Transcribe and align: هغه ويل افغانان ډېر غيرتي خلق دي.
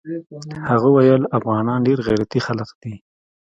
هغه 0.69 0.87
ويل 0.95 1.21
افغانان 1.37 1.79
ډېر 1.87 1.99
غيرتي 2.07 2.39
خلق 2.47 2.69
دي. 2.83 2.95